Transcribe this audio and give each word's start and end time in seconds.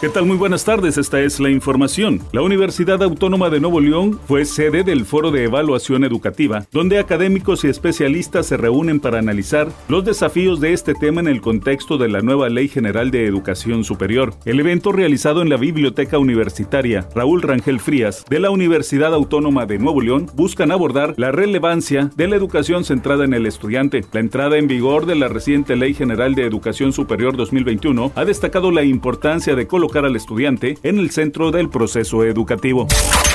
¿Qué 0.00 0.08
tal? 0.08 0.24
Muy 0.24 0.38
buenas 0.38 0.64
tardes, 0.64 0.96
esta 0.96 1.20
es 1.20 1.40
la 1.40 1.50
información. 1.50 2.22
La 2.32 2.40
Universidad 2.40 3.02
Autónoma 3.02 3.50
de 3.50 3.60
Nuevo 3.60 3.80
León 3.80 4.18
fue 4.26 4.46
sede 4.46 4.82
del 4.82 5.04
Foro 5.04 5.30
de 5.30 5.44
Evaluación 5.44 6.04
Educativa, 6.04 6.64
donde 6.72 6.98
académicos 6.98 7.64
y 7.64 7.68
especialistas 7.68 8.46
se 8.46 8.56
reúnen 8.56 8.98
para 8.98 9.18
analizar 9.18 9.68
los 9.88 10.02
desafíos 10.06 10.58
de 10.58 10.72
este 10.72 10.94
tema 10.94 11.20
en 11.20 11.28
el 11.28 11.42
contexto 11.42 11.98
de 11.98 12.08
la 12.08 12.22
nueva 12.22 12.48
Ley 12.48 12.68
General 12.68 13.10
de 13.10 13.26
Educación 13.26 13.84
Superior. 13.84 14.32
El 14.46 14.58
evento 14.60 14.90
realizado 14.90 15.42
en 15.42 15.50
la 15.50 15.58
Biblioteca 15.58 16.18
Universitaria 16.18 17.06
Raúl 17.14 17.42
Rangel 17.42 17.78
Frías 17.78 18.24
de 18.30 18.40
la 18.40 18.48
Universidad 18.48 19.12
Autónoma 19.12 19.66
de 19.66 19.78
Nuevo 19.78 20.00
León 20.00 20.30
buscan 20.34 20.72
abordar 20.72 21.12
la 21.18 21.30
relevancia 21.30 22.10
de 22.16 22.26
la 22.26 22.36
educación 22.36 22.84
centrada 22.84 23.26
en 23.26 23.34
el 23.34 23.44
estudiante. 23.44 24.02
La 24.12 24.20
entrada 24.20 24.56
en 24.56 24.66
vigor 24.66 25.04
de 25.04 25.16
la 25.16 25.28
reciente 25.28 25.76
Ley 25.76 25.92
General 25.92 26.34
de 26.34 26.46
Educación 26.46 26.94
Superior 26.94 27.36
2021 27.36 28.12
ha 28.14 28.24
destacado 28.24 28.70
la 28.70 28.82
importancia 28.82 29.54
de 29.54 29.66
colocar 29.66 29.89
al 29.98 30.16
estudiante 30.16 30.78
en 30.82 30.98
el 30.98 31.10
centro 31.10 31.50
del 31.50 31.68
proceso 31.68 32.24
educativo. 32.24 32.86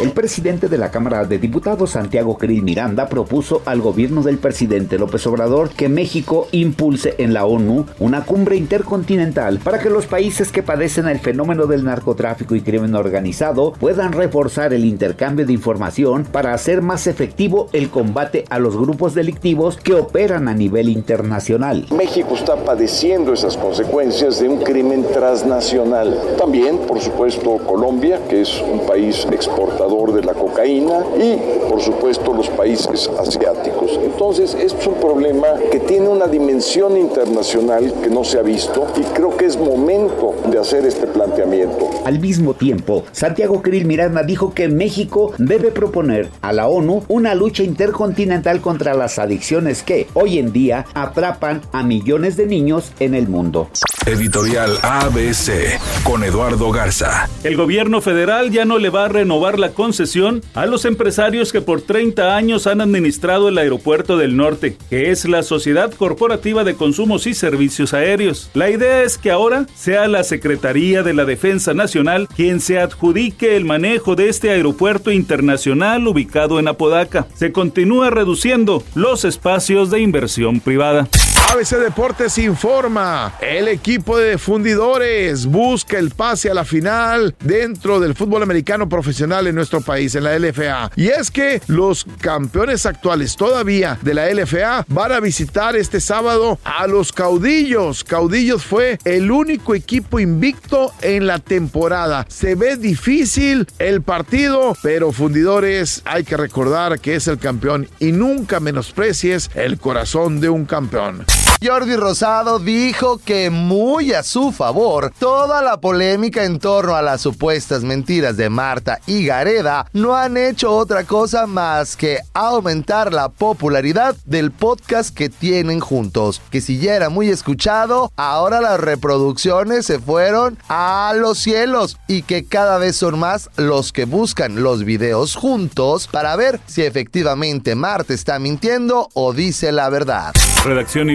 El 0.00 0.12
presidente 0.12 0.68
de 0.68 0.78
la 0.78 0.90
Cámara 0.90 1.24
de 1.24 1.38
Diputados, 1.38 1.90
Santiago 1.90 2.38
Cris 2.38 2.62
Miranda, 2.62 3.08
propuso 3.08 3.62
al 3.66 3.80
gobierno 3.80 4.22
del 4.22 4.38
presidente 4.38 4.98
López 4.98 5.26
Obrador 5.26 5.70
que 5.70 5.88
México 5.88 6.48
impulse 6.52 7.14
en 7.18 7.34
la 7.34 7.44
ONU 7.44 7.86
una 7.98 8.24
cumbre 8.24 8.56
intercontinental 8.56 9.58
para 9.58 9.80
que 9.80 9.90
los 9.90 10.06
países 10.06 10.52
que 10.52 10.62
padecen 10.62 11.08
el 11.08 11.18
fenómeno 11.18 11.66
del 11.66 11.84
narcotráfico 11.84 12.54
y 12.54 12.60
crimen 12.60 12.94
organizado 12.94 13.72
puedan 13.72 14.12
reforzar 14.12 14.72
el 14.72 14.84
intercambio 14.84 15.46
de 15.46 15.52
información 15.52 16.24
para 16.24 16.54
hacer 16.54 16.82
más 16.82 17.06
efectivo 17.06 17.68
el 17.72 17.90
combate 17.90 18.44
a 18.50 18.58
los 18.58 18.76
grupos 18.76 19.14
delictivos 19.14 19.76
que 19.76 19.94
operan 19.94 20.48
a 20.48 20.54
nivel 20.54 20.88
internacional. 20.88 21.86
México 21.96 22.34
está 22.34 22.56
padeciendo 22.56 23.32
esas 23.32 23.56
consecuencias 23.56 24.40
de 24.40 24.48
un 24.48 24.62
crimen 24.62 25.04
transnacional 25.12 26.18
también, 26.44 26.76
por 26.86 27.00
supuesto, 27.00 27.56
Colombia, 27.56 28.20
que 28.28 28.42
es 28.42 28.60
un 28.60 28.80
país 28.80 29.26
exportador 29.32 30.12
de 30.12 30.22
la 30.22 30.34
cocaína, 30.34 30.98
y 31.16 31.38
por 31.70 31.80
supuesto 31.80 32.34
los 32.34 32.50
países 32.50 33.10
asiáticos. 33.18 33.98
Entonces, 34.04 34.52
esto 34.52 34.78
es 34.78 34.86
un 34.88 34.94
problema 34.96 35.46
que 35.72 35.80
tiene 35.80 36.06
una 36.06 36.26
dimensión 36.26 36.98
internacional 36.98 37.94
que 38.02 38.10
no 38.10 38.24
se 38.24 38.38
ha 38.38 38.42
visto 38.42 38.86
y 38.94 39.00
creo 39.14 39.34
que 39.38 39.46
es 39.46 39.56
momento 39.56 40.34
de 40.50 40.58
hacer 40.58 40.84
este 40.84 41.06
planteamiento. 41.06 41.88
Al 42.04 42.20
mismo 42.20 42.52
tiempo, 42.52 43.04
Santiago 43.12 43.62
Krill 43.62 43.86
Miranda 43.86 44.22
dijo 44.22 44.52
que 44.52 44.68
México 44.68 45.32
debe 45.38 45.70
proponer 45.70 46.28
a 46.42 46.52
la 46.52 46.68
ONU 46.68 47.04
una 47.08 47.34
lucha 47.34 47.62
intercontinental 47.62 48.60
contra 48.60 48.92
las 48.92 49.18
adicciones 49.18 49.82
que 49.82 50.08
hoy 50.12 50.38
en 50.38 50.52
día 50.52 50.84
atrapan 50.92 51.62
a 51.72 51.82
millones 51.82 52.36
de 52.36 52.46
niños 52.46 52.92
en 53.00 53.14
el 53.14 53.28
mundo. 53.28 53.70
Editorial 54.06 54.76
ABC 54.82 55.80
con 56.02 56.22
Eduardo 56.22 56.33
Garza. 56.34 57.28
El 57.44 57.56
gobierno 57.56 58.00
federal 58.00 58.50
ya 58.50 58.64
no 58.64 58.78
le 58.78 58.90
va 58.90 59.04
a 59.04 59.08
renovar 59.08 59.58
la 59.60 59.70
concesión 59.70 60.42
a 60.54 60.66
los 60.66 60.84
empresarios 60.84 61.52
que 61.52 61.60
por 61.60 61.82
30 61.82 62.34
años 62.34 62.66
han 62.66 62.80
administrado 62.80 63.48
el 63.48 63.58
aeropuerto 63.58 64.16
del 64.16 64.36
norte, 64.36 64.76
que 64.90 65.12
es 65.12 65.26
la 65.26 65.44
Sociedad 65.44 65.92
Corporativa 65.92 66.64
de 66.64 66.74
Consumos 66.74 67.28
y 67.28 67.34
Servicios 67.34 67.94
Aéreos. 67.94 68.50
La 68.54 68.68
idea 68.68 69.02
es 69.02 69.16
que 69.16 69.30
ahora 69.30 69.66
sea 69.76 70.08
la 70.08 70.24
Secretaría 70.24 71.04
de 71.04 71.14
la 71.14 71.24
Defensa 71.24 71.72
Nacional 71.72 72.26
quien 72.34 72.60
se 72.60 72.80
adjudique 72.80 73.56
el 73.56 73.64
manejo 73.64 74.16
de 74.16 74.28
este 74.28 74.50
aeropuerto 74.50 75.12
internacional 75.12 76.06
ubicado 76.08 76.58
en 76.58 76.66
Apodaca. 76.66 77.28
Se 77.34 77.52
continúa 77.52 78.10
reduciendo 78.10 78.82
los 78.96 79.24
espacios 79.24 79.90
de 79.90 80.00
inversión 80.00 80.58
privada. 80.58 81.08
ABC 81.50 81.76
Deportes 81.78 82.38
informa, 82.38 83.34
el 83.40 83.68
equipo 83.68 84.18
de 84.18 84.38
fundidores 84.38 85.46
busca 85.46 85.98
el 85.98 86.10
pase 86.10 86.50
a 86.50 86.54
la 86.54 86.64
final 86.64 87.34
dentro 87.40 88.00
del 88.00 88.14
fútbol 88.14 88.42
americano 88.42 88.88
profesional 88.88 89.46
en 89.46 89.54
nuestro 89.54 89.80
país, 89.80 90.14
en 90.14 90.24
la 90.24 90.36
LFA. 90.38 90.90
Y 90.96 91.08
es 91.08 91.30
que 91.30 91.60
los 91.68 92.06
campeones 92.20 92.86
actuales 92.86 93.36
todavía 93.36 93.98
de 94.02 94.14
la 94.14 94.32
LFA 94.32 94.84
van 94.88 95.12
a 95.12 95.20
visitar 95.20 95.76
este 95.76 96.00
sábado 96.00 96.58
a 96.64 96.86
los 96.86 97.12
caudillos. 97.12 98.02
Caudillos 98.02 98.64
fue 98.64 98.98
el 99.04 99.30
único 99.30 99.74
equipo 99.74 100.18
invicto 100.18 100.92
en 101.02 101.26
la 101.26 101.38
temporada. 101.38 102.26
Se 102.28 102.56
ve 102.56 102.76
difícil 102.76 103.66
el 103.78 104.02
partido, 104.02 104.76
pero 104.82 105.12
fundidores 105.12 106.02
hay 106.04 106.24
que 106.24 106.36
recordar 106.36 106.98
que 107.00 107.14
es 107.14 107.28
el 107.28 107.38
campeón 107.38 107.88
y 108.00 108.12
nunca 108.12 108.60
menosprecies 108.60 109.50
el 109.54 109.78
corazón 109.78 110.40
de 110.40 110.48
un 110.48 110.64
campeón. 110.64 111.24
Jordi 111.64 111.96
Rosado 111.96 112.58
dijo 112.58 113.16
que 113.16 113.48
muy 113.48 114.12
a 114.12 114.22
su 114.22 114.52
favor, 114.52 115.14
toda 115.18 115.62
la 115.62 115.80
polémica 115.80 116.44
en 116.44 116.58
torno 116.58 116.94
a 116.94 117.00
las 117.00 117.22
supuestas 117.22 117.84
mentiras 117.84 118.36
de 118.36 118.50
Marta 118.50 119.00
y 119.06 119.24
Gareda 119.24 119.86
no 119.94 120.14
han 120.14 120.36
hecho 120.36 120.70
otra 120.76 121.04
cosa 121.04 121.46
más 121.46 121.96
que 121.96 122.18
aumentar 122.34 123.14
la 123.14 123.30
popularidad 123.30 124.14
del 124.26 124.50
podcast 124.50 125.14
que 125.14 125.30
tienen 125.30 125.80
juntos, 125.80 126.42
que 126.50 126.60
si 126.60 126.78
ya 126.80 126.96
era 126.96 127.08
muy 127.08 127.30
escuchado, 127.30 128.12
ahora 128.16 128.60
las 128.60 128.78
reproducciones 128.78 129.86
se 129.86 129.98
fueron 129.98 130.58
a 130.68 131.14
los 131.16 131.38
cielos 131.38 131.96
y 132.08 132.24
que 132.24 132.44
cada 132.44 132.76
vez 132.76 132.96
son 132.96 133.18
más 133.18 133.48
los 133.56 133.94
que 133.94 134.04
buscan 134.04 134.62
los 134.62 134.84
videos 134.84 135.34
juntos 135.34 136.08
para 136.08 136.36
ver 136.36 136.60
si 136.66 136.82
efectivamente 136.82 137.74
Marta 137.74 138.12
está 138.12 138.38
mintiendo 138.38 139.08
o 139.14 139.32
dice 139.32 139.72
la 139.72 139.88
verdad. 139.88 140.34
Redacción 140.64 141.08
y 141.10 141.14